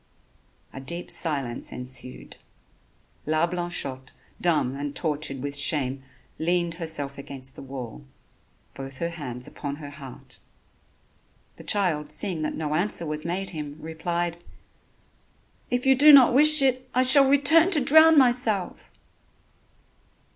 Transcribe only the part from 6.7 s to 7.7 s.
herself against the